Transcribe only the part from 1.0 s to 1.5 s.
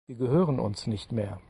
mehr.